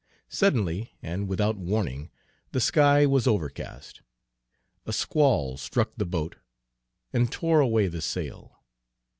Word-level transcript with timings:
Suddenly 0.29 0.95
and 1.03 1.27
without 1.27 1.57
warning 1.57 2.09
the 2.53 2.59
sky 2.59 3.05
was 3.05 3.27
overcast. 3.27 4.01
A 4.87 4.93
squall 4.93 5.57
struck 5.57 5.91
the 5.95 6.07
boat 6.07 6.37
and 7.13 7.31
tore 7.31 7.59
away 7.59 7.85
the 7.87 8.01
sail. 8.01 8.63